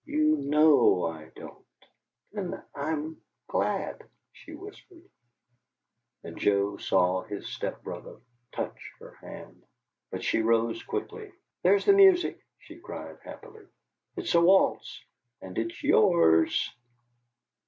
"You 0.03 0.35
KNOW 0.37 1.05
I 1.09 1.31
don't!" 1.35 1.63
"Then 2.31 2.63
I'm 2.73 3.21
glad," 3.47 4.01
she 4.33 4.51
whispered, 4.55 5.07
and 6.23 6.39
Joe 6.39 6.77
saw 6.77 7.21
his 7.21 7.53
step 7.53 7.83
brother 7.83 8.19
touch 8.51 8.81
her 8.97 9.11
hand, 9.21 9.61
but 10.09 10.23
she 10.23 10.41
rose 10.41 10.81
quickly. 10.81 11.31
"There's 11.61 11.85
the 11.85 11.93
music," 11.93 12.43
she 12.57 12.79
cried, 12.79 13.19
happily. 13.23 13.67
"It's 14.15 14.33
a 14.33 14.41
waltz, 14.41 15.03
and 15.39 15.55
it's 15.59 15.83
YOURS!" 15.83 16.73